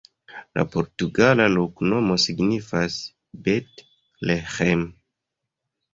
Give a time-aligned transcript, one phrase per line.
[0.59, 2.95] La portugala loknomo signifas:
[3.49, 4.83] Bet-Leĥem.